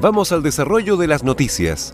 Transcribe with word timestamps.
Vamos 0.00 0.30
al 0.30 0.44
desarrollo 0.44 0.96
de 0.96 1.08
las 1.08 1.24
noticias. 1.24 1.92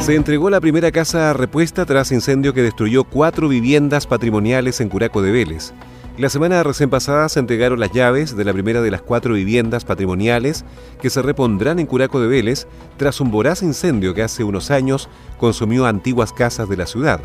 Se 0.00 0.14
entregó 0.14 0.50
la 0.50 0.60
primera 0.60 0.92
casa 0.92 1.32
repuesta 1.32 1.86
tras 1.86 2.12
incendio 2.12 2.52
que 2.52 2.62
destruyó 2.62 3.04
cuatro 3.04 3.48
viviendas 3.48 4.06
patrimoniales 4.06 4.82
en 4.82 4.90
Curaco 4.90 5.22
de 5.22 5.32
Vélez. 5.32 5.72
La 6.18 6.28
semana 6.28 6.62
recién 6.62 6.90
pasada 6.90 7.26
se 7.30 7.40
entregaron 7.40 7.80
las 7.80 7.92
llaves 7.92 8.36
de 8.36 8.44
la 8.44 8.52
primera 8.52 8.82
de 8.82 8.90
las 8.90 9.00
cuatro 9.00 9.32
viviendas 9.32 9.86
patrimoniales 9.86 10.66
que 11.00 11.08
se 11.08 11.22
repondrán 11.22 11.78
en 11.78 11.86
Curaco 11.86 12.20
de 12.20 12.28
Vélez 12.28 12.66
tras 12.98 13.18
un 13.22 13.30
voraz 13.30 13.62
incendio 13.62 14.12
que 14.12 14.22
hace 14.22 14.44
unos 14.44 14.70
años 14.70 15.08
consumió 15.38 15.86
antiguas 15.86 16.34
casas 16.34 16.68
de 16.68 16.76
la 16.76 16.84
ciudad. 16.84 17.22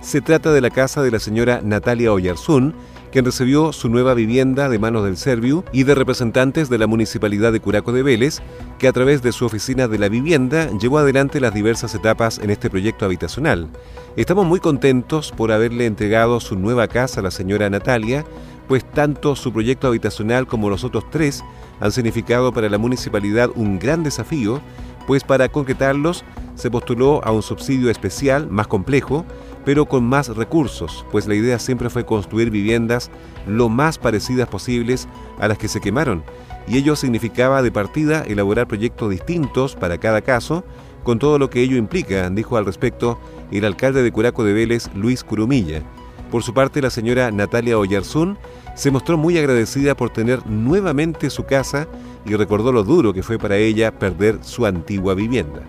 Se 0.00 0.22
trata 0.22 0.52
de 0.52 0.62
la 0.62 0.70
casa 0.70 1.02
de 1.02 1.10
la 1.10 1.18
señora 1.18 1.60
Natalia 1.62 2.14
Oyarzún, 2.14 2.74
quien 3.10 3.24
recibió 3.24 3.72
su 3.72 3.88
nueva 3.88 4.14
vivienda 4.14 4.68
de 4.68 4.78
manos 4.78 5.04
del 5.04 5.16
Serviu 5.16 5.64
y 5.72 5.84
de 5.84 5.94
representantes 5.94 6.68
de 6.68 6.78
la 6.78 6.86
Municipalidad 6.86 7.52
de 7.52 7.60
Curaco 7.60 7.92
de 7.92 8.02
Vélez, 8.02 8.40
que 8.78 8.88
a 8.88 8.92
través 8.92 9.22
de 9.22 9.32
su 9.32 9.44
oficina 9.44 9.88
de 9.88 9.98
la 9.98 10.08
vivienda 10.08 10.70
llevó 10.78 10.98
adelante 10.98 11.40
las 11.40 11.54
diversas 11.54 11.94
etapas 11.94 12.38
en 12.38 12.50
este 12.50 12.70
proyecto 12.70 13.04
habitacional. 13.04 13.68
Estamos 14.16 14.46
muy 14.46 14.60
contentos 14.60 15.32
por 15.36 15.52
haberle 15.52 15.86
entregado 15.86 16.40
su 16.40 16.56
nueva 16.56 16.88
casa 16.88 17.20
a 17.20 17.22
la 17.22 17.30
señora 17.30 17.70
Natalia, 17.70 18.24
pues 18.66 18.84
tanto 18.84 19.34
su 19.34 19.52
proyecto 19.52 19.88
habitacional 19.88 20.46
como 20.46 20.68
los 20.68 20.84
otros 20.84 21.04
tres 21.10 21.42
han 21.80 21.92
significado 21.92 22.52
para 22.52 22.68
la 22.68 22.78
municipalidad 22.78 23.50
un 23.54 23.78
gran 23.78 24.02
desafío, 24.02 24.60
pues 25.06 25.24
para 25.24 25.48
concretarlos 25.48 26.24
se 26.54 26.70
postuló 26.70 27.24
a 27.24 27.30
un 27.30 27.42
subsidio 27.42 27.88
especial 27.88 28.50
más 28.50 28.66
complejo, 28.66 29.24
pero 29.68 29.84
con 29.84 30.02
más 30.02 30.34
recursos, 30.34 31.04
pues 31.12 31.26
la 31.26 31.34
idea 31.34 31.58
siempre 31.58 31.90
fue 31.90 32.06
construir 32.06 32.48
viviendas 32.48 33.10
lo 33.46 33.68
más 33.68 33.98
parecidas 33.98 34.48
posibles 34.48 35.06
a 35.38 35.46
las 35.46 35.58
que 35.58 35.68
se 35.68 35.82
quemaron, 35.82 36.24
y 36.66 36.78
ello 36.78 36.96
significaba 36.96 37.60
de 37.60 37.70
partida 37.70 38.22
elaborar 38.22 38.66
proyectos 38.66 39.10
distintos 39.10 39.76
para 39.76 39.98
cada 39.98 40.22
caso, 40.22 40.64
con 41.04 41.18
todo 41.18 41.38
lo 41.38 41.50
que 41.50 41.60
ello 41.60 41.76
implica, 41.76 42.30
dijo 42.30 42.56
al 42.56 42.64
respecto 42.64 43.20
el 43.50 43.66
alcalde 43.66 44.02
de 44.02 44.10
Curaco 44.10 44.42
de 44.42 44.54
Vélez, 44.54 44.88
Luis 44.94 45.22
Curumilla. 45.22 45.82
Por 46.30 46.42
su 46.42 46.54
parte, 46.54 46.80
la 46.80 46.88
señora 46.88 47.30
Natalia 47.30 47.78
Oyarzún 47.78 48.38
se 48.74 48.90
mostró 48.90 49.18
muy 49.18 49.36
agradecida 49.36 49.94
por 49.94 50.08
tener 50.08 50.46
nuevamente 50.46 51.28
su 51.28 51.44
casa 51.44 51.88
y 52.24 52.34
recordó 52.36 52.72
lo 52.72 52.84
duro 52.84 53.12
que 53.12 53.22
fue 53.22 53.38
para 53.38 53.58
ella 53.58 53.98
perder 53.98 54.38
su 54.40 54.64
antigua 54.64 55.12
vivienda 55.12 55.60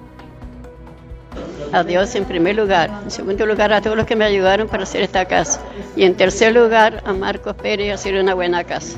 a 1.71 1.83
Dios 1.83 2.15
en 2.15 2.25
primer 2.25 2.55
lugar, 2.55 2.89
en 3.03 3.11
segundo 3.11 3.45
lugar 3.45 3.71
a 3.73 3.81
todos 3.81 3.95
los 3.95 4.05
que 4.05 4.15
me 4.15 4.25
ayudaron 4.25 4.67
para 4.67 4.83
hacer 4.83 5.01
esta 5.01 5.25
casa 5.25 5.61
y 5.95 6.03
en 6.03 6.15
tercer 6.15 6.53
lugar 6.53 7.01
a 7.05 7.13
Marcos 7.13 7.55
Pérez 7.55 7.93
hacer 7.93 8.15
una 8.15 8.33
buena 8.33 8.63
casa. 8.63 8.97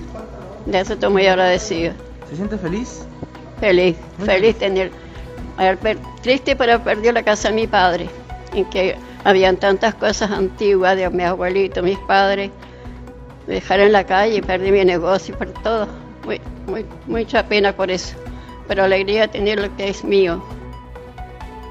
De 0.66 0.80
eso 0.80 0.94
estoy 0.94 1.12
muy 1.12 1.28
agradecido. 1.28 1.94
¿Se 2.30 2.36
siente 2.36 2.58
feliz? 2.58 3.06
Feliz, 3.60 3.98
feliz 4.24 4.58
tener, 4.58 4.92
triste 6.22 6.56
pero 6.56 6.84
perdió 6.84 7.12
la 7.12 7.24
casa 7.24 7.50
de 7.50 7.56
mi 7.56 7.68
padre, 7.68 8.10
en 8.54 8.66
que 8.66 8.96
habían 9.24 9.58
tantas 9.58 9.94
cosas 9.96 10.32
antiguas 10.32 10.98
de 10.98 11.10
mi 11.10 11.24
abuelito, 11.24 11.84
mis 11.84 12.00
padres, 12.00 12.50
me 13.48 13.56
dejaron 13.56 13.88
en 13.88 13.92
la 13.92 14.06
calle 14.06 14.42
perdí 14.42 14.72
mi 14.72 14.86
negocio 14.86 15.36
y 15.36 15.38
por 15.38 15.50
todo. 15.62 15.88
Muy, 16.26 16.40
muy, 16.68 16.86
mucha 17.08 17.48
pena 17.48 17.74
por 17.74 17.90
eso, 17.90 18.16
pero 18.68 18.84
alegría 18.84 19.28
tener 19.28 19.60
lo 19.60 19.76
que 19.76 19.90
es 19.90 20.04
mío. 20.04 20.42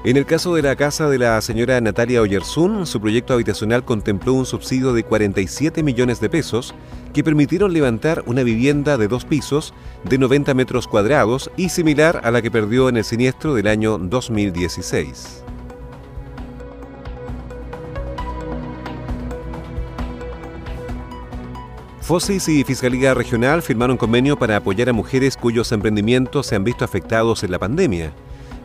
En 0.03 0.17
el 0.17 0.25
caso 0.25 0.55
de 0.55 0.63
la 0.63 0.75
casa 0.75 1.07
de 1.09 1.19
la 1.19 1.39
señora 1.41 1.79
Natalia 1.79 2.23
Oyerzún, 2.23 2.87
su 2.87 2.99
proyecto 2.99 3.35
habitacional 3.35 3.85
contempló 3.85 4.33
un 4.33 4.47
subsidio 4.47 4.93
de 4.93 5.03
47 5.03 5.83
millones 5.83 6.19
de 6.19 6.27
pesos 6.27 6.73
que 7.13 7.23
permitieron 7.23 7.71
levantar 7.71 8.23
una 8.25 8.41
vivienda 8.41 8.97
de 8.97 9.07
dos 9.07 9.25
pisos 9.25 9.75
de 10.03 10.17
90 10.17 10.55
metros 10.55 10.87
cuadrados 10.87 11.51
y 11.55 11.69
similar 11.69 12.19
a 12.23 12.31
la 12.31 12.41
que 12.41 12.49
perdió 12.49 12.89
en 12.89 12.97
el 12.97 13.03
siniestro 13.03 13.53
del 13.53 13.67
año 13.67 13.99
2016. 13.99 15.43
FOSIS 22.01 22.49
y 22.49 22.63
Fiscalía 22.63 23.13
Regional 23.13 23.61
firmaron 23.61 23.97
convenio 23.97 24.35
para 24.35 24.57
apoyar 24.57 24.89
a 24.89 24.93
mujeres 24.93 25.37
cuyos 25.37 25.71
emprendimientos 25.71 26.47
se 26.47 26.55
han 26.55 26.63
visto 26.63 26.83
afectados 26.83 27.43
en 27.43 27.51
la 27.51 27.59
pandemia. 27.59 28.11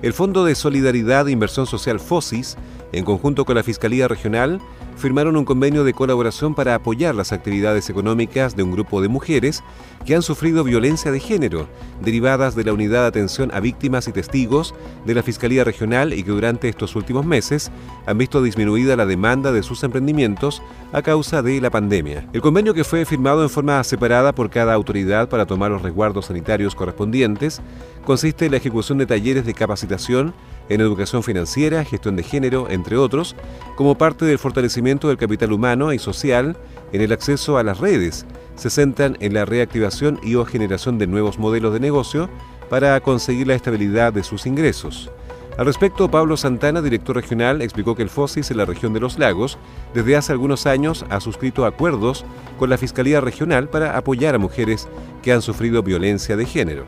El 0.03 0.12
Fondo 0.12 0.45
de 0.45 0.55
Solidaridad 0.55 1.27
e 1.27 1.33
Inversión 1.33 1.67
Social 1.67 2.01
FOSIS, 2.01 2.57
en 2.93 3.05
conjunto 3.05 3.45
con 3.45 3.57
la 3.57 3.62
Fiscalía 3.62 4.09
Regional, 4.09 4.61
firmaron 4.97 5.37
un 5.37 5.45
convenio 5.45 5.84
de 5.84 5.93
colaboración 5.93 6.55
para 6.55 6.75
apoyar 6.75 7.15
las 7.15 7.33
actividades 7.33 7.89
económicas 7.91 8.57
de 8.57 8.62
un 8.62 8.73
grupo 8.73 9.03
de 9.03 9.09
mujeres 9.09 9.62
que 10.05 10.15
han 10.15 10.23
sufrido 10.23 10.65
violencia 10.65 11.11
de 11.11 11.21
género, 11.21 11.69
derivadas 12.03 12.55
de 12.55 12.65
la 12.65 12.73
Unidad 12.73 13.03
de 13.03 13.09
Atención 13.09 13.51
a 13.53 13.61
Víctimas 13.61 14.09
y 14.09 14.12
Testigos 14.12 14.75
de 15.05 15.15
la 15.15 15.23
Fiscalía 15.23 15.65
Regional 15.65 16.12
y 16.12 16.23
que 16.23 16.31
durante 16.31 16.69
estos 16.69 16.97
últimos 16.97 17.27
meses 17.27 17.71
han 18.07 18.19
visto 18.19 18.43
disminuida 18.43 18.97
la 18.97 19.07
demanda 19.07 19.53
de 19.53 19.62
sus 19.62 19.83
emprendimientos 19.83 20.62
a 20.93 21.03
causa 21.03 21.43
de 21.43 21.61
la 21.61 21.71
pandemia. 21.71 22.27
El 22.33 22.41
convenio 22.41 22.73
que 22.73 22.84
fue 22.84 23.05
firmado 23.05 23.43
en 23.43 23.51
forma 23.51 23.83
separada 23.84 24.34
por 24.34 24.49
cada 24.49 24.75
autoridad 24.75 25.28
para 25.28 25.47
tomar 25.47 25.71
los 25.71 25.83
resguardos 25.83 26.27
sanitarios 26.27 26.75
correspondientes 26.75 27.61
consiste 28.05 28.47
en 28.47 28.53
la 28.53 28.59
ejecución 28.59 28.99
de 28.99 29.07
talleres 29.07 29.45
de 29.45 29.55
capacitación 29.55 30.33
en 30.69 30.81
educación 30.81 31.23
financiera, 31.23 31.84
gestión 31.84 32.17
de 32.17 32.23
género, 32.23 32.69
entre 32.71 32.97
otros, 32.97 33.37
como 33.77 33.97
parte 33.97 34.25
del 34.25 34.39
fortalecimiento 34.39 34.85
del 34.86 35.16
capital 35.16 35.52
humano 35.52 35.92
y 35.92 35.98
social 35.98 36.56
en 36.92 37.00
el 37.00 37.12
acceso 37.12 37.58
a 37.58 37.64
las 37.64 37.80
redes. 37.80 38.24
Se 38.54 38.70
centran 38.70 39.16
en 39.20 39.34
la 39.34 39.44
reactivación 39.44 40.20
y 40.22 40.36
o 40.36 40.44
generación 40.44 40.97
de 40.97 41.08
nuevos 41.08 41.41
modelos 41.41 41.72
de 41.72 41.80
negocio 41.80 42.30
para 42.70 43.00
conseguir 43.00 43.48
la 43.48 43.56
estabilidad 43.56 44.12
de 44.12 44.22
sus 44.22 44.47
ingresos. 44.47 45.10
Al 45.58 45.66
respecto, 45.66 46.08
Pablo 46.08 46.36
Santana, 46.36 46.82
director 46.82 47.16
regional, 47.16 47.62
explicó 47.62 47.97
que 47.97 48.02
el 48.02 48.10
FOSIS 48.10 48.50
en 48.52 48.58
la 48.58 48.64
región 48.64 48.92
de 48.92 49.00
los 49.00 49.19
lagos 49.19 49.58
desde 49.92 50.14
hace 50.14 50.30
algunos 50.30 50.66
años 50.66 51.04
ha 51.10 51.18
suscrito 51.20 51.64
acuerdos 51.64 52.24
con 52.56 52.70
la 52.70 52.78
Fiscalía 52.78 53.20
Regional 53.20 53.68
para 53.68 53.97
apoyar 53.97 54.36
a 54.36 54.38
mujeres 54.38 54.86
que 55.22 55.32
han 55.32 55.42
sufrido 55.42 55.82
violencia 55.82 56.36
de 56.36 56.47
género. 56.47 56.84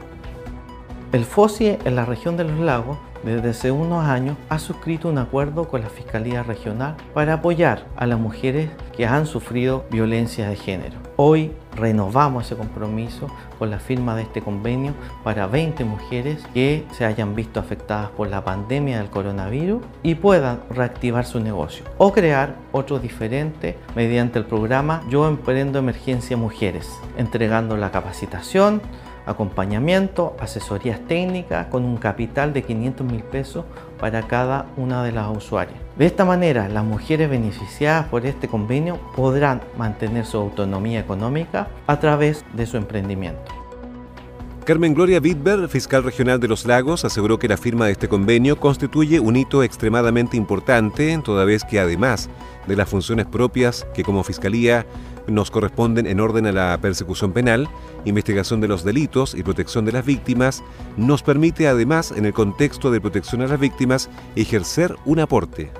El 1.11 1.25
FOSI 1.25 1.79
en 1.85 1.97
la 1.97 2.05
región 2.05 2.37
de 2.37 2.45
los 2.45 2.61
lagos 2.61 2.99
desde 3.23 3.51
hace 3.51 3.71
unos 3.71 4.05
años 4.05 4.37
ha 4.49 4.59
suscrito 4.59 5.09
un 5.09 5.19
acuerdo 5.19 5.69
con 5.69 5.81
la 5.81 5.89
Fiscalía 5.89 6.43
Regional 6.43 6.97
para 7.15 7.35
apoyar 7.35 7.87
a 7.97 8.07
las 8.07 8.19
mujeres 8.19 8.71
que 8.97 9.07
han 9.07 9.27
sufrido 9.27 9.85
violencia 9.91 10.49
de 10.49 10.57
género. 10.57 10.97
Hoy 11.17 11.53
renovamos 11.77 12.47
ese 12.47 12.57
compromiso 12.57 13.29
con 13.59 13.71
la 13.71 13.79
firma 13.79 14.15
de 14.15 14.23
este 14.23 14.41
convenio 14.41 14.95
para 15.25 15.47
20 15.47 15.85
mujeres 15.85 16.45
que 16.55 16.85
se 16.93 17.05
hayan 17.05 17.35
visto 17.35 17.61
afectadas 17.61 18.11
por 18.11 18.29
la 18.29 18.45
pandemia 18.45 18.99
del 18.99 19.11
coronavirus 19.11 19.83
y 20.03 20.15
puedan 20.15 20.61
reactivar 20.71 21.25
su 21.25 21.41
negocio 21.41 21.85
o 21.99 22.13
crear 22.13 22.57
otro 22.73 22.99
diferente 22.99 23.77
mediante 23.95 24.39
el 24.39 24.45
programa 24.45 25.03
Yo 25.09 25.27
Emprendo 25.29 25.79
Emergencia 25.79 26.37
Mujeres, 26.37 26.89
entregando 27.17 27.77
la 27.77 27.91
capacitación, 27.91 28.81
acompañamiento, 29.29 30.37
asesorías 30.41 31.01
técnicas 31.07 31.67
con 31.67 31.85
un 31.85 31.97
capital 31.97 32.53
de 32.53 32.63
500 32.63 33.07
mil 33.07 33.23
pesos 33.23 33.65
para 34.01 34.23
cada 34.23 34.67
una 34.77 35.05
de 35.05 35.13
las 35.13 35.37
usuarias. 35.37 35.79
De 35.97 36.07
esta 36.07 36.25
manera, 36.25 36.69
las 36.69 36.85
mujeres 36.85 37.29
beneficiadas 37.29 38.07
por 38.07 38.25
este 38.27 38.49
convenio 38.49 38.99
podrán 39.15 39.61
mantener 39.77 40.25
su 40.25 40.39
autonomía 40.39 41.01
económica 41.01 41.69
a 41.87 42.01
través 42.01 42.45
de 42.55 42.67
su 42.67 42.77
emprendimiento. 42.77 43.59
Carmen 44.65 44.93
Gloria 44.93 45.19
Wittberg, 45.19 45.67
fiscal 45.71 46.05
regional 46.05 46.41
de 46.41 46.49
Los 46.49 46.67
Lagos, 46.67 47.07
aseguró 47.07 47.39
que 47.39 47.49
la 47.49 47.57
firma 47.57 47.87
de 47.87 47.93
este 47.93 48.07
convenio 48.07 48.61
constituye 48.61 49.19
un 49.19 49.37
hito 49.37 49.63
extremadamente 49.63 50.37
importante, 50.37 51.19
toda 51.25 51.47
vez 51.47 51.65
que 51.65 51.81
además 51.81 52.29
de 52.67 52.77
las 52.77 52.87
funciones 52.87 53.25
propias 53.25 53.87
que 53.95 54.03
como 54.03 54.23
fiscalía 54.23 54.85
nos 55.29 55.51
corresponden 55.51 56.07
en 56.07 56.21
orden 56.21 56.47
a 56.47 56.53
la 56.53 56.79
persecución 56.81 57.33
penal, 57.33 57.69
investigación 58.05 58.61
de 58.61 58.69
los 58.69 58.85
delitos 58.85 59.35
y 59.35 59.43
protección 59.43 59.85
de 59.85 59.93
las 59.93 60.05
víctimas, 60.05 60.63
nos 60.97 61.23
permite 61.23 61.69
además, 61.69 62.13
en 62.13 62.27
el 62.27 62.33
contexto 62.33 62.91
de 62.91 63.01
protección 63.01 63.43
a 63.43 63.47
las 63.47 63.61
víctimas, 63.61 64.11
ejercer 64.37 64.97
un 65.05 65.21
aporte. 65.21 65.71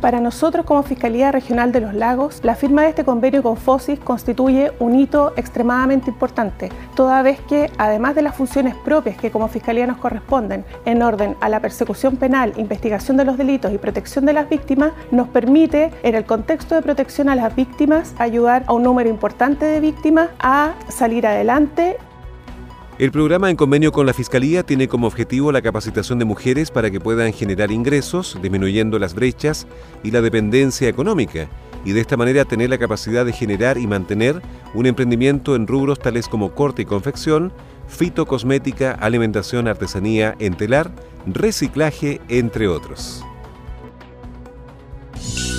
Para 0.00 0.18
nosotros 0.18 0.64
como 0.64 0.82
Fiscalía 0.82 1.30
Regional 1.30 1.72
de 1.72 1.82
los 1.82 1.92
Lagos, 1.92 2.40
la 2.42 2.54
firma 2.54 2.82
de 2.82 2.88
este 2.88 3.04
convenio 3.04 3.42
con 3.42 3.58
FOSIS 3.58 4.00
constituye 4.00 4.72
un 4.78 4.98
hito 4.98 5.34
extremadamente 5.36 6.08
importante, 6.08 6.70
toda 6.94 7.20
vez 7.20 7.38
que, 7.42 7.70
además 7.76 8.14
de 8.14 8.22
las 8.22 8.34
funciones 8.34 8.74
propias 8.76 9.18
que 9.18 9.30
como 9.30 9.48
Fiscalía 9.48 9.86
nos 9.86 9.98
corresponden 9.98 10.64
en 10.86 11.02
orden 11.02 11.36
a 11.42 11.50
la 11.50 11.60
persecución 11.60 12.16
penal, 12.16 12.54
investigación 12.56 13.18
de 13.18 13.26
los 13.26 13.36
delitos 13.36 13.74
y 13.74 13.78
protección 13.78 14.24
de 14.24 14.32
las 14.32 14.48
víctimas, 14.48 14.92
nos 15.10 15.28
permite, 15.28 15.92
en 16.02 16.14
el 16.14 16.24
contexto 16.24 16.74
de 16.74 16.80
protección 16.80 17.28
a 17.28 17.36
las 17.36 17.54
víctimas, 17.54 18.14
ayudar 18.18 18.64
a 18.68 18.72
un 18.72 18.82
número 18.82 19.10
importante 19.10 19.66
de 19.66 19.80
víctimas 19.80 20.30
a 20.38 20.72
salir 20.88 21.26
adelante 21.26 21.98
el 23.00 23.12
programa 23.12 23.48
en 23.48 23.56
convenio 23.56 23.92
con 23.92 24.04
la 24.04 24.12
Fiscalía 24.12 24.62
tiene 24.62 24.86
como 24.86 25.06
objetivo 25.06 25.52
la 25.52 25.62
capacitación 25.62 26.18
de 26.18 26.26
mujeres 26.26 26.70
para 26.70 26.90
que 26.90 27.00
puedan 27.00 27.32
generar 27.32 27.70
ingresos, 27.70 28.38
disminuyendo 28.42 28.98
las 28.98 29.14
brechas 29.14 29.66
y 30.02 30.10
la 30.10 30.20
dependencia 30.20 30.86
económica, 30.86 31.48
y 31.82 31.92
de 31.92 32.02
esta 32.02 32.18
manera 32.18 32.44
tener 32.44 32.68
la 32.68 32.76
capacidad 32.76 33.24
de 33.24 33.32
generar 33.32 33.78
y 33.78 33.86
mantener 33.86 34.42
un 34.74 34.84
emprendimiento 34.84 35.56
en 35.56 35.66
rubros 35.66 35.98
tales 35.98 36.28
como 36.28 36.54
corte 36.54 36.82
y 36.82 36.84
confección, 36.84 37.54
fitocosmética, 37.88 38.92
alimentación, 38.92 39.66
artesanía, 39.66 40.36
entelar, 40.38 40.92
reciclaje, 41.24 42.20
entre 42.28 42.68
otros. 42.68 43.24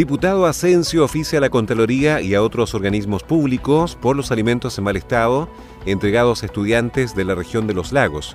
Diputado 0.00 0.46
Asensio 0.46 1.04
oficia 1.04 1.36
a 1.36 1.42
la 1.42 1.50
Contraloría 1.50 2.22
y 2.22 2.34
a 2.34 2.42
otros 2.42 2.74
organismos 2.74 3.22
públicos 3.22 3.98
por 4.00 4.16
los 4.16 4.32
alimentos 4.32 4.78
en 4.78 4.84
mal 4.84 4.96
estado 4.96 5.46
entregados 5.84 6.42
a 6.42 6.46
estudiantes 6.46 7.14
de 7.14 7.26
la 7.26 7.34
región 7.34 7.66
de 7.66 7.74
los 7.74 7.92
lagos. 7.92 8.34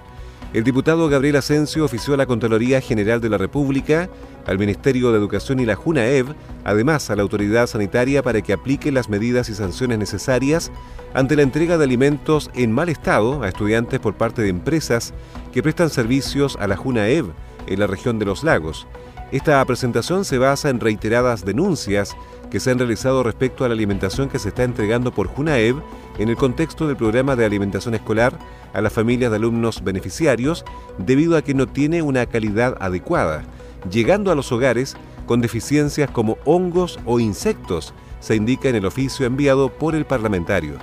El 0.53 0.63
diputado 0.63 1.09
Gabriel 1.09 1.37
Asensio 1.37 1.83
ofició 1.83 2.13
a 2.13 2.17
la 2.17 2.27
Contraloría 2.27 2.81
General 2.81 3.19
de 3.19 3.29
la 3.29 3.39
República, 3.39 4.11
al 4.45 4.59
Ministerio 4.59 5.11
de 5.11 5.17
Educación 5.17 5.59
y 5.59 5.65
la 5.65 5.75
JUNAEV, 5.75 6.35
además 6.63 7.09
a 7.09 7.15
la 7.15 7.23
autoridad 7.23 7.65
sanitaria 7.65 8.21
para 8.21 8.41
que 8.41 8.53
aplique 8.53 8.91
las 8.91 9.09
medidas 9.09 9.49
y 9.49 9.55
sanciones 9.55 9.97
necesarias 9.97 10.71
ante 11.15 11.35
la 11.35 11.41
entrega 11.41 11.79
de 11.79 11.85
alimentos 11.85 12.51
en 12.53 12.73
mal 12.73 12.89
estado 12.89 13.41
a 13.41 13.47
estudiantes 13.47 13.99
por 13.99 14.13
parte 14.13 14.43
de 14.43 14.49
empresas 14.49 15.15
que 15.51 15.63
prestan 15.63 15.89
servicios 15.89 16.57
a 16.59 16.67
la 16.67 16.77
JUNAEV 16.77 17.25
en 17.65 17.79
la 17.79 17.87
región 17.87 18.19
de 18.19 18.25
los 18.25 18.43
lagos. 18.43 18.85
Esta 19.31 19.65
presentación 19.65 20.23
se 20.23 20.37
basa 20.37 20.69
en 20.69 20.79
reiteradas 20.79 21.43
denuncias 21.43 22.15
que 22.51 22.59
se 22.59 22.71
han 22.71 22.77
realizado 22.77 23.23
respecto 23.23 23.65
a 23.65 23.67
la 23.67 23.73
alimentación 23.73 24.29
que 24.29 24.39
se 24.39 24.49
está 24.49 24.63
entregando 24.63 25.11
por 25.11 25.27
Junaev 25.27 25.81
en 26.19 26.29
el 26.29 26.35
contexto 26.35 26.87
del 26.87 26.95
programa 26.95 27.35
de 27.35 27.43
alimentación 27.43 27.95
escolar 27.95 28.37
a 28.73 28.81
las 28.81 28.93
familias 28.93 29.31
de 29.31 29.37
alumnos 29.37 29.83
beneficiarios 29.83 30.63
debido 30.99 31.35
a 31.37 31.41
que 31.41 31.55
no 31.55 31.67
tiene 31.67 32.01
una 32.01 32.25
calidad 32.27 32.77
adecuada, 32.79 33.43
llegando 33.89 34.31
a 34.31 34.35
los 34.35 34.51
hogares 34.51 34.95
con 35.25 35.41
deficiencias 35.41 36.09
como 36.11 36.37
hongos 36.45 36.99
o 37.05 37.19
insectos, 37.19 37.93
se 38.19 38.35
indica 38.35 38.69
en 38.69 38.75
el 38.75 38.85
oficio 38.85 39.25
enviado 39.25 39.69
por 39.69 39.95
el 39.95 40.05
parlamentario. 40.05 40.77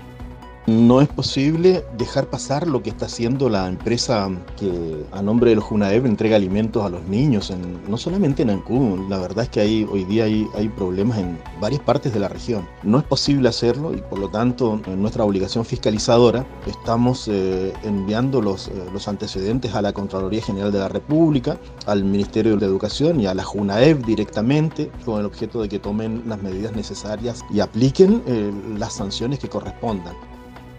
No 0.69 1.01
es 1.01 1.09
posible 1.09 1.85
dejar 1.99 2.31
pasar 2.31 2.69
lo 2.69 2.85
que 2.85 2.91
está 2.91 3.07
haciendo 3.07 3.49
la 3.49 3.67
empresa 3.67 4.31
que 4.57 5.05
a 5.11 5.21
nombre 5.21 5.51
de 5.51 5.57
los 5.57 5.65
Junaev 5.65 6.07
entrega 6.07 6.37
alimentos 6.37 6.85
a 6.85 6.89
los 6.89 7.03
niños, 7.03 7.51
en, 7.51 7.81
no 7.91 7.99
solamente 7.99 8.43
en 8.43 8.51
Ancún, 8.51 9.11
la 9.11 9.19
verdad 9.19 9.43
es 9.43 9.51
que 9.51 9.59
hay, 9.59 9.85
hoy 9.91 10.05
día 10.05 10.23
hay, 10.23 10.69
problemas 10.77 11.19
en 11.19 11.37
varias 11.61 11.83
partes 11.83 12.15
de 12.15 12.21
la 12.21 12.29
región. 12.29 12.69
No 12.85 12.99
es 12.99 13.05
posible 13.05 13.49
hacerlo 13.49 13.93
y 13.93 14.01
por 14.03 14.21
lo 14.21 14.29
tanto 14.29 14.81
en 14.87 15.03
nuestra 15.03 15.25
obligación 15.25 15.65
fiscalizadora 15.65 16.47
estamos 16.69 17.27
eh, 17.27 17.73
enviando 17.83 18.41
los, 18.41 18.69
eh, 18.69 18.73
los 18.93 19.09
antecedentes 19.09 19.75
a 19.75 19.83
la 19.83 19.93
Contraloría 19.93 20.43
General 20.43 20.71
de 20.71 20.79
la 20.79 20.89
República, 20.89 21.59
al 21.87 22.05
Ministerio 22.05 22.57
de 22.57 22.67
Educación 22.67 23.21
y 23.21 23.27
a 23.27 23.35
la 23.35 23.43
Junaev 23.43 24.05
directamente 24.07 24.93
con 25.05 25.19
el 25.19 25.27
objeto 25.27 25.61
de 25.61 25.69
que 25.69 25.81
tomen 25.81 26.23
las 26.29 26.41
medidas 26.41 26.77
necesarias 26.77 27.41
y 27.51 27.59
apliquen 27.59 28.23
eh, 28.27 28.53
las 28.79 28.93
sanciones 28.93 29.41
que 29.41 29.49
correspondan. 29.49 30.15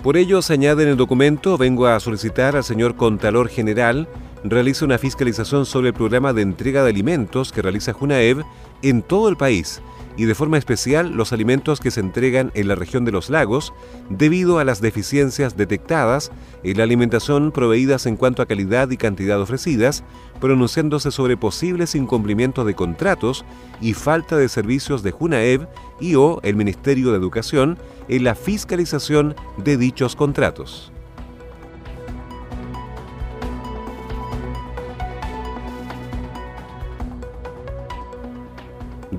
Por 0.04 0.18
ello, 0.18 0.42
se 0.42 0.52
añade 0.52 0.84
en 0.84 0.90
el 0.90 0.98
documento, 0.98 1.58
vengo 1.58 1.88
a 1.88 1.98
solicitar 2.02 2.58
al 2.58 2.66
señor 2.66 2.98
Contralor 2.98 3.48
General 3.48 4.10
realice 4.44 4.84
una 4.84 4.98
fiscalización 4.98 5.66
sobre 5.66 5.88
el 5.88 5.94
programa 5.94 6.34
de 6.34 6.42
entrega 6.42 6.84
de 6.84 6.90
alimentos 6.90 7.54
que 7.54 7.62
realiza 7.62 7.94
Junaev 7.94 8.44
en 8.82 9.02
todo 9.02 9.30
el 9.30 9.38
país 9.38 9.82
y 10.18 10.26
de 10.26 10.36
forma 10.36 10.58
especial 10.58 11.12
los 11.14 11.34
alimentos 11.34 11.80
que 11.80 11.92
se 11.92 12.00
entregan 12.00 12.52
en 12.54 12.68
la 12.68 12.76
región 12.76 13.06
de 13.06 13.12
los 13.12 13.30
lagos 13.30 13.74
debido 14.10 14.60
a 14.60 14.64
las 14.64 14.82
deficiencias 14.82 15.58
detectadas 15.58 16.32
en 16.64 16.78
la 16.78 16.84
alimentación 16.84 17.52
proveídas 17.52 18.06
en 18.06 18.16
cuanto 18.16 18.42
a 18.42 18.46
calidad 18.46 18.90
y 18.92 18.98
cantidad 18.98 19.42
ofrecidas, 19.42 20.04
pronunciándose 20.40 21.12
sobre 21.12 21.38
posibles 21.38 21.96
incumplimientos 21.96 22.66
de 22.66 22.76
contratos 22.76 23.44
y 23.82 23.94
falta 23.94 24.38
de 24.38 24.50
servicios 24.50 25.04
de 25.04 25.12
Junaev 25.12 25.68
y 26.00 26.16
o 26.16 26.40
el 26.44 26.56
Ministerio 26.56 27.12
de 27.12 27.18
Educación 27.18 27.78
en 28.08 28.24
la 28.24 28.36
fiscalización 28.36 29.36
de 29.58 29.78
dichos 29.78 30.16
contratos. 30.16 30.93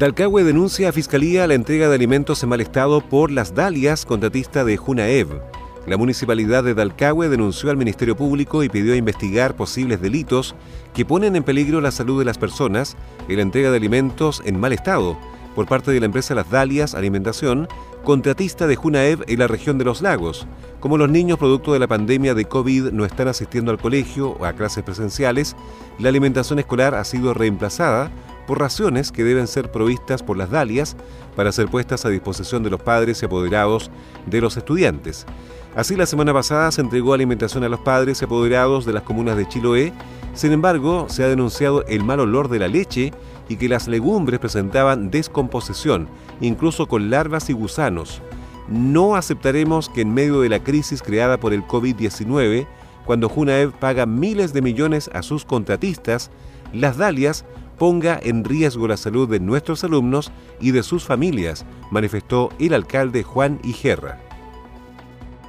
Dalcahue 0.04 0.44
denuncia 0.44 0.90
a 0.90 0.92
Fiscalía 0.92 1.46
la 1.46 1.54
entrega 1.54 1.88
de 1.88 1.94
alimentos 1.94 2.42
en 2.42 2.50
mal 2.50 2.60
estado 2.60 3.00
por 3.00 3.30
las 3.30 3.54
Dalias, 3.54 4.04
contratista 4.04 4.62
de 4.62 4.76
Junaev. 4.76 5.40
La 5.86 5.96
municipalidad 5.96 6.62
de 6.62 6.74
Dalcahue 6.74 7.30
denunció 7.30 7.70
al 7.70 7.78
Ministerio 7.78 8.14
Público 8.14 8.62
y 8.62 8.68
pidió 8.68 8.94
investigar 8.94 9.56
posibles 9.56 10.02
delitos 10.02 10.54
que 10.92 11.06
ponen 11.06 11.36
en 11.36 11.42
peligro 11.42 11.80
la 11.80 11.90
salud 11.90 12.18
de 12.18 12.26
las 12.26 12.36
personas 12.36 12.98
en 13.30 13.36
la 13.36 13.42
entrega 13.42 13.70
de 13.70 13.78
alimentos 13.78 14.42
en 14.44 14.60
mal 14.60 14.74
estado 14.74 15.16
por 15.54 15.66
parte 15.66 15.90
de 15.90 16.00
la 16.00 16.06
empresa 16.06 16.34
Las 16.34 16.50
Dalias 16.50 16.94
Alimentación, 16.94 17.66
contratista 18.02 18.66
de 18.66 18.76
Junaev 18.76 19.24
en 19.26 19.38
la 19.38 19.46
región 19.46 19.78
de 19.78 19.84
los 19.84 20.02
lagos. 20.02 20.46
Como 20.80 20.98
los 20.98 21.08
niños 21.08 21.38
producto 21.38 21.72
de 21.72 21.78
la 21.78 21.88
pandemia 21.88 22.34
de 22.34 22.44
COVID 22.44 22.90
no 22.90 23.06
están 23.06 23.28
asistiendo 23.28 23.70
al 23.70 23.78
colegio 23.78 24.32
o 24.32 24.44
a 24.44 24.52
clases 24.52 24.84
presenciales, 24.84 25.56
la 25.98 26.10
alimentación 26.10 26.58
escolar 26.58 26.94
ha 26.94 27.04
sido 27.04 27.32
reemplazada 27.32 28.10
por 28.46 28.60
raciones 28.60 29.12
que 29.12 29.24
deben 29.24 29.46
ser 29.46 29.70
provistas 29.70 30.22
por 30.22 30.36
las 30.36 30.50
Dalias 30.50 30.96
para 31.36 31.52
ser 31.52 31.68
puestas 31.68 32.04
a 32.04 32.10
disposición 32.10 32.62
de 32.62 32.70
los 32.70 32.82
padres 32.82 33.22
y 33.22 33.26
apoderados 33.26 33.90
de 34.26 34.40
los 34.40 34.56
estudiantes. 34.56 35.26
Así, 35.74 35.96
la 35.96 36.06
semana 36.06 36.32
pasada 36.32 36.70
se 36.70 36.80
entregó 36.80 37.14
alimentación 37.14 37.64
a 37.64 37.68
los 37.68 37.80
padres 37.80 38.22
y 38.22 38.24
apoderados 38.24 38.86
de 38.86 38.92
las 38.92 39.02
comunas 39.02 39.36
de 39.36 39.48
Chiloé. 39.48 39.92
Sin 40.34 40.52
embargo, 40.52 41.06
se 41.08 41.24
ha 41.24 41.28
denunciado 41.28 41.84
el 41.86 42.04
mal 42.04 42.20
olor 42.20 42.48
de 42.48 42.60
la 42.60 42.68
leche 42.68 43.12
y 43.48 43.56
que 43.56 43.68
las 43.68 43.88
legumbres 43.88 44.38
presentaban 44.38 45.10
descomposición, 45.10 46.08
incluso 46.40 46.86
con 46.86 47.10
larvas 47.10 47.50
y 47.50 47.54
gusanos. 47.54 48.22
No 48.68 49.16
aceptaremos 49.16 49.88
que 49.88 50.02
en 50.02 50.14
medio 50.14 50.40
de 50.40 50.48
la 50.48 50.62
crisis 50.62 51.02
creada 51.02 51.38
por 51.38 51.52
el 51.52 51.64
COVID-19, 51.64 52.66
cuando 53.04 53.28
Junaev 53.28 53.72
paga 53.72 54.06
miles 54.06 54.52
de 54.52 54.62
millones 54.62 55.10
a 55.12 55.22
sus 55.22 55.44
contratistas, 55.44 56.30
las 56.72 56.96
Dalias 56.96 57.44
ponga 57.78 58.18
en 58.22 58.44
riesgo 58.44 58.88
la 58.88 58.96
salud 58.96 59.28
de 59.28 59.40
nuestros 59.40 59.84
alumnos 59.84 60.32
y 60.60 60.70
de 60.70 60.82
sus 60.82 61.04
familias, 61.04 61.64
manifestó 61.90 62.50
el 62.58 62.74
alcalde 62.74 63.22
Juan 63.22 63.60
Igerra. 63.62 64.20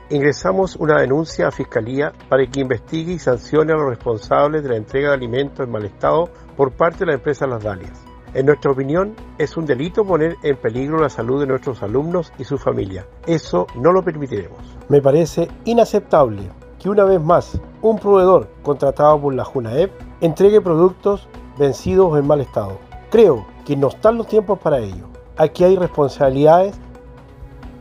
Ingresamos 0.10 0.76
una 0.76 1.00
denuncia 1.00 1.48
a 1.48 1.52
Fiscalía 1.52 2.14
para 2.30 2.46
que 2.46 2.60
investigue 2.60 3.14
y 3.14 3.20
sancione 3.20 3.74
a 3.74 3.76
los 3.76 3.90
responsables 3.90 4.62
de 4.62 4.70
la 4.70 4.76
entrega 4.76 5.10
de 5.10 5.16
alimentos 5.16 5.66
en 5.66 5.72
mal 5.72 5.84
estado 5.84 6.30
por 6.56 6.72
parte 6.72 7.00
de 7.00 7.08
la 7.08 7.14
empresa 7.14 7.48
Las 7.48 7.64
Dalias. 7.64 8.04
En 8.36 8.46
nuestra 8.46 8.72
opinión, 8.72 9.16
es 9.38 9.56
un 9.56 9.66
delito 9.66 10.06
poner 10.06 10.36
en 10.44 10.58
peligro 10.58 11.00
la 11.00 11.10
salud 11.10 11.40
de 11.40 11.48
nuestros 11.48 11.82
alumnos 11.82 12.34
y 12.38 12.44
su 12.44 12.58
familia. 12.58 13.08
Eso 13.26 13.66
no 13.76 13.94
lo 13.94 14.04
permitiremos. 14.04 14.60
Me 14.90 15.02
parece 15.02 15.48
inaceptable 15.64 16.52
que 16.78 16.90
una 16.90 17.06
vez 17.06 17.22
más 17.22 17.60
un 17.82 17.98
proveedor 17.98 18.50
contratado 18.62 19.20
por 19.22 19.34
la 19.34 19.46
JUNAEP 19.46 19.90
entregue 20.22 20.60
productos 20.62 21.28
vencidos 21.58 22.08
o 22.12 22.18
en 22.18 22.28
mal 22.28 22.42
estado. 22.42 22.80
Creo 23.10 23.46
que 23.66 23.76
no 23.76 23.90
están 23.90 24.18
los 24.18 24.28
tiempos 24.28 24.60
para 24.60 24.80
ello. 24.80 25.08
Aquí 25.38 25.64
hay 25.64 25.76
responsabilidades. 25.76 26.76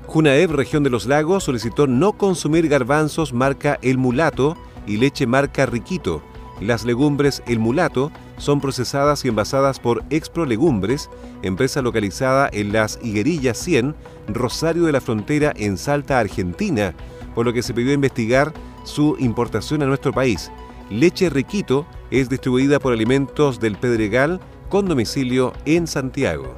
Junaev, 0.06 0.52
región 0.52 0.82
de 0.82 0.90
los 0.90 1.06
lagos, 1.06 1.44
solicitó 1.44 1.86
no 1.86 2.12
consumir 2.12 2.68
garbanzos 2.68 3.32
marca 3.32 3.78
El 3.82 3.98
Mulato 3.98 4.56
y 4.86 4.98
leche 4.98 5.26
marca 5.26 5.66
Riquito. 5.66 6.22
Las 6.60 6.84
legumbres 6.84 7.42
El 7.46 7.58
Mulato 7.58 8.12
son 8.36 8.60
procesadas 8.60 9.24
y 9.24 9.28
envasadas 9.28 9.80
por 9.80 10.04
Expro 10.10 10.46
Legumbres, 10.46 11.10
empresa 11.42 11.82
localizada 11.82 12.48
en 12.52 12.72
las 12.72 12.98
Higuerillas 13.02 13.58
100, 13.58 13.94
Rosario 14.28 14.84
de 14.84 14.92
la 14.92 15.00
Frontera, 15.00 15.52
en 15.56 15.76
Salta, 15.76 16.18
Argentina, 16.18 16.94
por 17.34 17.44
lo 17.44 17.52
que 17.52 17.62
se 17.62 17.74
pidió 17.74 17.92
investigar 17.92 18.52
su 18.84 19.16
importación 19.18 19.82
a 19.82 19.86
nuestro 19.86 20.12
país. 20.12 20.50
Leche 20.90 21.30
Riquito 21.30 21.86
es 22.10 22.28
distribuida 22.28 22.78
por 22.78 22.92
Alimentos 22.92 23.58
del 23.58 23.76
Pedregal 23.76 24.40
con 24.68 24.86
domicilio 24.86 25.52
en 25.64 25.86
Santiago. 25.86 26.54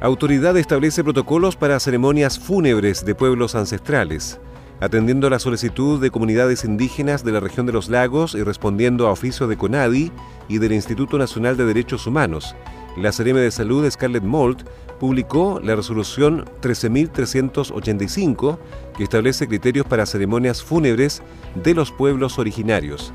Autoridad 0.00 0.56
establece 0.56 1.04
protocolos 1.04 1.54
para 1.54 1.78
ceremonias 1.78 2.36
fúnebres 2.40 3.04
de 3.04 3.14
pueblos 3.14 3.54
ancestrales. 3.54 4.40
Atendiendo 4.80 5.28
a 5.28 5.30
la 5.30 5.38
solicitud 5.38 6.00
de 6.00 6.10
comunidades 6.10 6.64
indígenas 6.64 7.22
de 7.22 7.30
la 7.30 7.38
región 7.38 7.66
de 7.66 7.72
los 7.72 7.88
lagos 7.88 8.34
y 8.34 8.42
respondiendo 8.42 9.06
a 9.06 9.12
oficio 9.12 9.46
de 9.46 9.56
CONADI 9.56 10.10
y 10.48 10.58
del 10.58 10.72
Instituto 10.72 11.18
Nacional 11.18 11.56
de 11.56 11.66
Derechos 11.66 12.08
Humanos, 12.08 12.56
la 12.96 13.12
Sereme 13.12 13.40
de 13.40 13.50
Salud 13.50 13.88
Scarlett 13.90 14.22
Mold 14.22 14.64
publicó 15.00 15.60
la 15.62 15.74
resolución 15.74 16.44
13.385 16.60 18.58
que 18.96 19.04
establece 19.04 19.48
criterios 19.48 19.86
para 19.86 20.06
ceremonias 20.06 20.62
fúnebres 20.62 21.22
de 21.54 21.74
los 21.74 21.90
pueblos 21.90 22.38
originarios. 22.38 23.12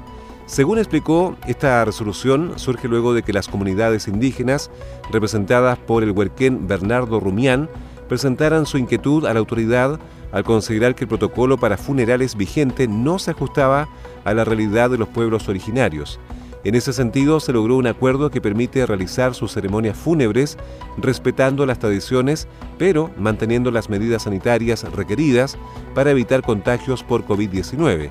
Según 0.48 0.80
explicó, 0.80 1.36
esta 1.48 1.84
resolución 1.86 2.54
surge 2.56 2.88
luego 2.88 3.14
de 3.14 3.22
que 3.22 3.34
las 3.34 3.48
comunidades 3.48 4.08
indígenas, 4.08 4.72
representadas 5.12 5.78
por 5.78 6.04
el 6.04 6.12
huerquén 6.12 6.68
Bernardo 6.68 7.20
Rumián, 7.20 7.70
presentaran 8.08 8.66
su 8.66 8.78
inquietud 8.78 9.26
a 9.26 9.34
la 9.34 9.40
autoridad 9.40 10.00
al 10.32 10.44
considerar 10.44 10.96
que 10.96 11.04
el 11.04 11.10
protocolo 11.10 11.58
para 11.58 11.78
funerales 11.78 12.36
vigente 12.36 12.88
no 12.88 13.20
se 13.20 13.32
ajustaba 13.32 13.88
a 14.24 14.34
la 14.34 14.46
realidad 14.46 14.90
de 14.90 14.98
los 14.98 15.10
pueblos 15.10 15.48
originarios. 15.50 16.20
En 16.64 16.76
ese 16.76 16.92
sentido, 16.92 17.40
se 17.40 17.54
logró 17.54 17.78
un 17.78 17.88
acuerdo 17.88 18.30
que 18.30 18.42
permite 18.42 18.86
realizar 18.86 19.34
sus 19.34 19.54
ceremonias 19.54 19.98
fúnebres 19.98 20.58
respetando 20.98 21.66
las 21.66 21.80
tradiciones, 21.80 22.48
pero 22.78 23.12
manteniendo 23.18 23.72
las 23.72 23.90
medidas 23.90 24.24
sanitarias 24.24 24.84
requeridas 24.94 25.58
para 25.94 26.12
evitar 26.12 26.42
contagios 26.42 27.04
por 27.04 27.26
COVID-19. 27.26 28.10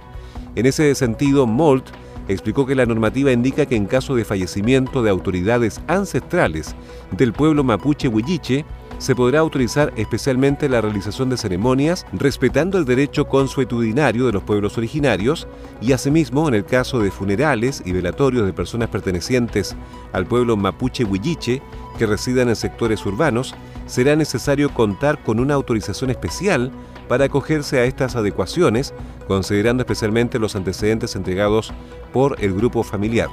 En 0.55 0.67
ese 0.67 0.95
sentido, 0.95 1.47
Molt 1.47 1.87
explicó 2.29 2.67
que 2.67 2.75
la 2.75 2.87
normativa 2.87 3.33
indica 3.33 3.67
que 3.67 3.77
en 3.77 3.87
caso 3.87 4.15
de 4.15 4.25
fallecimiento 4.25 5.03
de 5.03 5.11
autoridades 5.11 5.81
ancestrales 5.87 6.75
del 7.11 7.33
pueblo 7.33 7.63
mapuche 7.63 8.09
huilliche, 8.09 8.65
se 8.99 9.15
podrá 9.15 9.41
autorizar 9.41 9.93
especialmente 9.97 10.69
la 10.69 10.81
realización 10.81 11.29
de 11.29 11.37
ceremonias 11.37 12.07
respetando 12.13 12.79
el 12.79 12.85
derecho 12.85 13.27
consuetudinario 13.27 14.27
de 14.27 14.33
los 14.33 14.43
pueblos 14.43 14.79
originarios 14.79 15.47
y 15.81 15.93
asimismo 15.93 16.49
en 16.49 16.55
el 16.55 16.65
caso 16.65 17.01
de 17.01 17.11
funerales 17.11 17.83
y 17.85 17.93
velatorios 17.93 18.47
de 18.47 18.53
personas 18.53 18.89
pertenecientes 18.89 19.77
al 20.13 20.27
pueblo 20.27 20.57
mapuche 20.57 21.05
huilliche 21.05 21.63
que 21.99 22.07
residan 22.07 22.49
en 22.49 22.57
sectores 22.57 23.05
urbanos, 23.07 23.55
será 23.87 24.17
necesario 24.17 24.73
contar 24.73 25.23
con 25.23 25.41
una 25.41 25.55
autorización 25.55 26.11
especial 26.11 26.71
para 27.09 27.27
acogerse 27.27 27.79
a 27.79 27.85
estas 27.85 28.17
adecuaciones, 28.17 28.93
considerando 29.29 29.83
especialmente 29.83 30.39
los 30.39 30.57
antecedentes 30.57 31.17
entregados 31.17 31.73
por 32.13 32.37
el 32.43 32.55
grupo 32.55 32.83
familiar. 32.83 33.29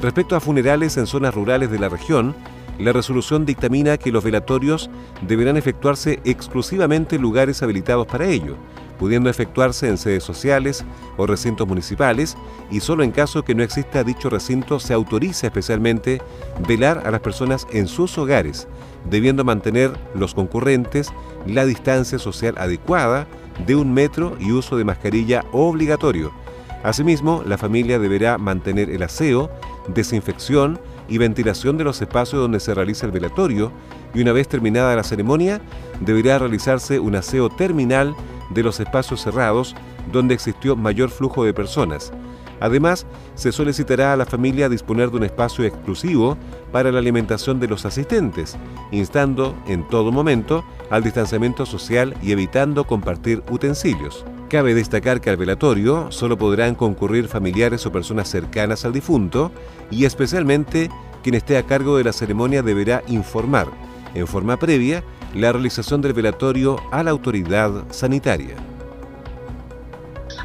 Respecto 0.00 0.36
a 0.36 0.40
funerales 0.40 0.96
en 0.96 1.06
zonas 1.06 1.34
rurales 1.34 1.70
de 1.70 1.78
la 1.78 1.88
región, 1.88 2.34
la 2.80 2.92
resolución 2.92 3.44
dictamina 3.44 3.98
que 3.98 4.10
los 4.10 4.24
velatorios 4.24 4.90
deberán 5.26 5.56
efectuarse 5.56 6.20
exclusivamente 6.24 7.16
en 7.16 7.22
lugares 7.22 7.62
habilitados 7.62 8.06
para 8.06 8.26
ello, 8.26 8.56
pudiendo 8.98 9.28
efectuarse 9.28 9.88
en 9.88 9.98
sedes 9.98 10.24
sociales 10.24 10.84
o 11.16 11.26
recintos 11.26 11.68
municipales 11.68 12.36
y 12.70 12.80
solo 12.80 13.02
en 13.02 13.10
caso 13.10 13.42
que 13.42 13.54
no 13.54 13.62
exista 13.62 14.02
dicho 14.02 14.30
recinto 14.30 14.80
se 14.80 14.94
autoriza 14.94 15.46
especialmente 15.46 16.20
velar 16.66 17.02
a 17.06 17.10
las 17.10 17.20
personas 17.20 17.66
en 17.70 17.86
sus 17.86 18.16
hogares, 18.18 18.66
debiendo 19.10 19.44
mantener 19.44 19.92
los 20.14 20.34
concurrentes 20.34 21.12
la 21.46 21.66
distancia 21.66 22.18
social 22.18 22.54
adecuada 22.58 23.26
de 23.66 23.76
un 23.76 23.92
metro 23.92 24.36
y 24.40 24.52
uso 24.52 24.76
de 24.76 24.84
mascarilla 24.84 25.44
obligatorio. 25.52 26.32
Asimismo, 26.82 27.42
la 27.46 27.58
familia 27.58 27.98
deberá 27.98 28.38
mantener 28.38 28.88
el 28.88 29.02
aseo, 29.02 29.50
desinfección 29.88 30.80
y 31.10 31.18
ventilación 31.18 31.76
de 31.76 31.84
los 31.84 32.00
espacios 32.00 32.40
donde 32.40 32.60
se 32.60 32.72
realiza 32.72 33.04
el 33.04 33.12
velatorio 33.12 33.70
y 34.14 34.22
una 34.22 34.32
vez 34.32 34.48
terminada 34.48 34.96
la 34.96 35.04
ceremonia 35.04 35.60
deberá 36.00 36.38
realizarse 36.38 36.98
un 36.98 37.16
aseo 37.16 37.50
terminal 37.50 38.14
de 38.50 38.62
los 38.62 38.80
espacios 38.80 39.20
cerrados 39.20 39.74
donde 40.10 40.34
existió 40.34 40.76
mayor 40.76 41.10
flujo 41.10 41.44
de 41.44 41.52
personas. 41.52 42.12
Además, 42.60 43.06
se 43.34 43.52
solicitará 43.52 44.12
a 44.12 44.16
la 44.16 44.26
familia 44.26 44.68
disponer 44.68 45.10
de 45.10 45.16
un 45.16 45.24
espacio 45.24 45.64
exclusivo 45.64 46.36
para 46.72 46.92
la 46.92 46.98
alimentación 46.98 47.58
de 47.58 47.68
los 47.68 47.86
asistentes, 47.86 48.56
instando 48.92 49.54
en 49.66 49.88
todo 49.88 50.12
momento 50.12 50.62
al 50.90 51.02
distanciamiento 51.02 51.64
social 51.64 52.14
y 52.22 52.32
evitando 52.32 52.84
compartir 52.86 53.42
utensilios. 53.50 54.24
Cabe 54.50 54.74
destacar 54.74 55.20
que 55.20 55.30
al 55.30 55.36
velatorio 55.36 56.10
solo 56.10 56.36
podrán 56.36 56.74
concurrir 56.74 57.28
familiares 57.28 57.86
o 57.86 57.92
personas 57.92 58.28
cercanas 58.28 58.84
al 58.84 58.92
difunto 58.92 59.52
y 59.92 60.06
especialmente 60.06 60.90
quien 61.22 61.36
esté 61.36 61.56
a 61.56 61.62
cargo 61.62 61.96
de 61.96 62.02
la 62.02 62.12
ceremonia 62.12 62.60
deberá 62.60 63.04
informar, 63.06 63.68
en 64.12 64.26
forma 64.26 64.56
previa, 64.56 65.04
la 65.36 65.52
realización 65.52 66.00
del 66.00 66.14
velatorio 66.14 66.80
a 66.90 67.04
la 67.04 67.12
autoridad 67.12 67.84
sanitaria. 67.90 68.56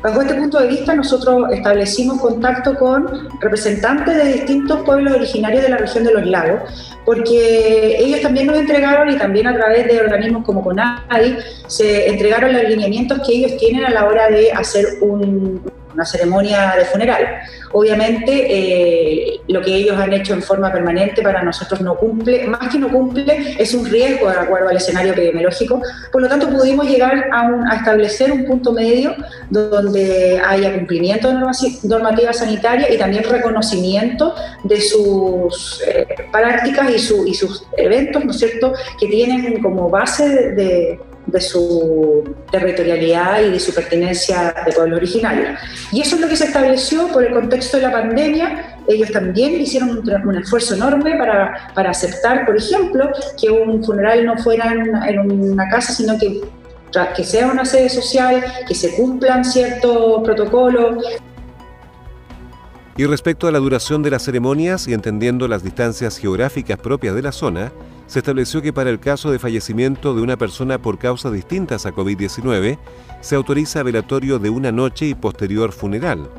Bajo 0.06 0.22
este 0.22 0.36
punto 0.36 0.60
de 0.60 0.68
vista, 0.68 0.94
nosotros 0.94 1.52
establecimos 1.52 2.22
contacto 2.22 2.76
con 2.76 3.28
representantes 3.42 4.16
de 4.16 4.34
distintos 4.34 4.84
pueblos 4.84 5.16
originarios 5.16 5.64
de 5.64 5.70
la 5.70 5.78
región 5.78 6.04
de 6.04 6.14
los 6.14 6.28
lagos, 6.28 6.62
porque 7.06 7.98
ellos 7.98 8.22
también 8.22 8.46
nos 8.46 8.56
entregaron 8.58 9.10
y 9.10 9.18
también 9.18 9.48
a 9.48 9.56
través 9.56 9.88
de 9.88 10.00
organismos 10.00 10.46
como 10.46 10.64
CONADI 10.64 11.38
se 11.66 12.08
entregaron 12.08 12.54
los 12.54 12.62
alineamientos 12.62 13.28
que 13.28 13.34
ellos 13.34 13.58
tienen 13.58 13.84
a 13.84 13.90
la 13.90 14.06
hora 14.06 14.30
de 14.30 14.52
hacer 14.52 14.86
un, 15.02 15.60
una 15.96 16.06
ceremonia 16.06 16.76
de 16.78 16.86
funeral. 16.86 17.26
Obviamente, 17.72 18.32
eh, 18.50 19.42
lo 19.48 19.62
que 19.62 19.76
ellos 19.76 19.98
han 19.98 20.14
hecho 20.14 20.34
en 20.34 20.42
forma 20.42 20.72
permanente 20.72 21.22
para 21.22 21.42
nosotros 21.42 21.82
no 21.82 21.96
cumple, 21.96 22.48
más 22.48 22.70
que 22.70 22.80
no 22.80 22.90
cumple, 22.90 23.56
es 23.58 23.74
un 23.74 23.86
riesgo 23.86 24.30
de 24.30 24.38
acuerdo 24.38 24.70
al 24.70 24.78
escenario 24.78 25.14
epidemiológico. 25.14 25.82
Por 26.12 26.22
lo 26.22 26.30
tanto, 26.30 26.50
pudimos 26.50 26.88
llegar 26.88 27.26
a, 27.32 27.76
establecer 27.76 28.32
un 28.32 28.46
punto 28.46 28.72
medio 28.72 29.16
donde 29.50 30.42
haya 30.46 30.74
cumplimiento 30.74 31.30
de 31.30 31.36
normativa 31.84 32.34
sanitaria 32.34 32.92
y 32.94 32.98
también 32.98 33.24
reconocimiento 33.24 34.36
de 34.64 34.82
sus 34.82 35.82
eh, 35.88 36.08
prácticas 36.32 36.90
y, 36.90 37.00
sus 37.34 37.64
eventos, 37.78 38.24
¿no 38.24 38.32
es 38.32 38.38
cierto?, 38.40 38.74
que 39.00 39.08
tienen 39.08 39.62
como 39.62 39.90
base 39.90 40.52
de 40.52 41.00
su 41.40 42.36
territorialidad 42.52 43.42
y 43.42 43.52
de 43.52 43.60
su 43.60 43.74
pertenencia 43.74 44.54
de 44.66 44.72
pueblo 44.72 44.98
originario. 44.98 45.50
Y 45.92 46.02
eso 46.02 46.16
es 46.16 46.22
lo 46.22 46.28
que 46.28 46.36
se 46.36 46.46
estableció 46.46 47.08
por 47.10 47.24
el 47.24 47.34
contexto 47.34 47.78
de 47.78 47.84
la 47.84 47.92
pandemia. 47.92 48.78
Ellos 48.88 49.12
también 49.12 49.60
hicieron 49.60 50.04
un, 50.26 50.36
esfuerzo 50.38 50.76
enorme 50.76 51.18
para, 51.18 51.72
para, 51.74 51.92
aceptar, 51.92 52.46
por 52.46 52.58
ejemplo, 52.58 53.10
que 53.40 53.50
un 53.50 53.84
funeral 53.84 54.26
no 54.26 54.38
fuera 54.38 54.72
en, 55.08 55.32
una 55.32 55.68
casa, 55.70 55.94
sino 55.94 56.18
que, 56.18 56.42
que 57.16 57.24
sea 57.24 57.48
una 57.48 57.66
sede 57.66 57.90
social, 57.90 58.44
que 58.68 58.76
se 58.76 58.96
cumplan 58.96 59.44
ciertos 59.44 60.24
protocolos. 60.24 61.04
Y 62.98 63.06
respecto 63.08 63.48
a 63.48 63.52
la 63.52 63.60
duración 63.60 64.04
de 64.04 64.10
las 64.10 64.24
ceremonias 64.24 64.88
y 64.88 64.94
entendiendo 64.94 65.50
las 65.50 65.64
distancias 65.64 66.18
geográficas 66.18 66.80
propias 66.80 67.14
de 67.14 67.22
la 67.22 67.34
zona, 67.34 67.74
se 68.08 68.20
estableció 68.20 68.62
que 68.62 68.72
para 68.72 68.90
el 68.90 69.02
caso 69.02 69.32
de 69.32 69.40
fallecimiento 69.40 70.16
de 70.16 70.22
una 70.22 70.38
persona 70.38 70.82
por 70.82 70.98
causas 70.98 71.34
distintas 71.34 71.86
a 71.86 71.92
COVID-19, 71.92 72.78
se 73.20 73.36
autoriza 73.36 73.84
velatorio 73.84 74.40
de 74.40 74.50
una 74.50 74.72
noche 74.72 75.08
y 75.08 75.14
posterior 75.14 75.74
funeral. 75.74 76.30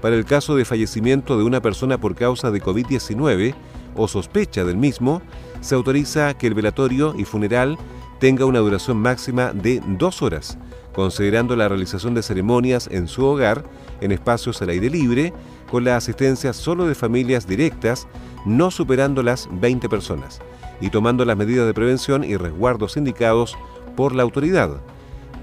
Para 0.00 0.16
el 0.16 0.24
caso 0.24 0.56
de 0.56 0.64
fallecimiento 0.64 1.36
de 1.36 1.44
una 1.44 1.60
persona 1.60 1.98
por 1.98 2.14
causa 2.14 2.50
de 2.50 2.62
COVID-19 2.62 3.54
o 3.94 4.08
sospecha 4.08 4.64
del 4.64 4.78
mismo, 4.78 5.20
se 5.60 5.74
autoriza 5.74 6.32
que 6.32 6.46
el 6.46 6.54
velatorio 6.54 7.14
y 7.18 7.24
funeral 7.24 7.76
tenga 8.20 8.46
una 8.46 8.60
duración 8.60 8.96
máxima 8.96 9.52
de 9.52 9.82
dos 9.86 10.22
horas, 10.22 10.56
considerando 10.94 11.56
la 11.56 11.68
realización 11.68 12.14
de 12.14 12.22
ceremonias 12.22 12.88
en 12.90 13.06
su 13.06 13.22
hogar, 13.22 13.64
en 14.00 14.12
espacios 14.12 14.62
al 14.62 14.70
aire 14.70 14.88
libre, 14.88 15.34
con 15.70 15.84
la 15.84 15.96
asistencia 15.96 16.52
solo 16.52 16.86
de 16.86 16.94
familias 16.94 17.46
directas, 17.46 18.06
no 18.44 18.70
superando 18.70 19.22
las 19.22 19.48
20 19.50 19.88
personas, 19.88 20.40
y 20.80 20.90
tomando 20.90 21.24
las 21.24 21.36
medidas 21.36 21.66
de 21.66 21.74
prevención 21.74 22.24
y 22.24 22.36
resguardos 22.36 22.96
indicados 22.96 23.56
por 23.96 24.14
la 24.14 24.22
autoridad. 24.22 24.80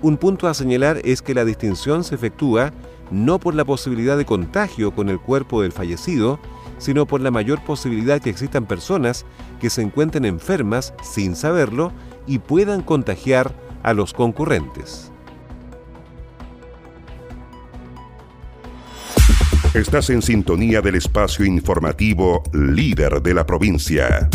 Un 0.01 0.17
punto 0.17 0.47
a 0.47 0.53
señalar 0.53 0.99
es 1.05 1.21
que 1.21 1.33
la 1.33 1.45
distinción 1.45 2.03
se 2.03 2.15
efectúa 2.15 2.73
no 3.09 3.39
por 3.39 3.55
la 3.55 3.63
posibilidad 3.63 4.17
de 4.17 4.25
contagio 4.25 4.91
con 4.91 5.07
el 5.09 5.19
cuerpo 5.19 5.61
del 5.61 5.71
fallecido, 5.71 6.39
sino 6.77 7.05
por 7.05 7.21
la 7.21 7.31
mayor 7.31 7.63
posibilidad 7.63 8.19
que 8.19 8.29
existan 8.29 8.65
personas 8.65 9.25
que 9.61 9.69
se 9.69 9.81
encuentren 9.81 10.25
enfermas 10.25 10.93
sin 11.01 11.35
saberlo 11.37 11.93
y 12.27 12.39
puedan 12.39 12.81
contagiar 12.81 13.53
a 13.83 13.93
los 13.93 14.13
concurrentes. 14.13 15.12
Estás 19.73 20.09
en 20.11 20.21
sintonía 20.21 20.81
del 20.81 20.95
espacio 20.95 21.45
informativo 21.45 22.43
líder 22.53 23.21
de 23.23 23.33
la 23.33 23.43
provincia. 23.43 24.29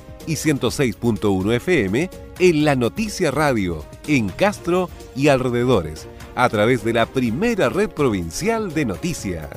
y 0.27 0.33
106.1 0.33 1.53
FM 1.53 2.09
en 2.39 2.65
La 2.65 2.75
Noticia 2.75 3.31
Radio, 3.31 3.85
en 4.07 4.29
Castro 4.29 4.89
y 5.15 5.27
alrededores, 5.27 6.07
a 6.35 6.49
través 6.49 6.83
de 6.83 6.93
la 6.93 7.05
primera 7.05 7.69
red 7.69 7.89
provincial 7.89 8.73
de 8.73 8.85
noticias. 8.85 9.49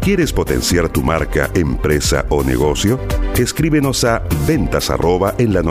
¿Quieres 0.00 0.34
potenciar 0.34 0.90
tu 0.90 1.02
marca, 1.02 1.50
empresa 1.54 2.26
o 2.28 2.44
negocio? 2.44 3.00
Escríbenos 3.38 4.04
a 4.04 4.22
ventas 4.46 4.90
en 5.38 5.52
la 5.52 5.62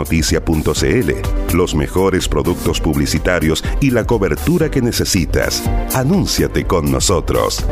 Los 1.54 1.74
mejores 1.74 2.28
productos 2.28 2.78
publicitarios 2.78 3.64
y 3.80 3.90
la 3.90 4.04
cobertura 4.04 4.70
que 4.70 4.82
necesitas. 4.82 5.62
Anúnciate 5.94 6.66
con 6.66 6.92
nosotros. 6.92 7.64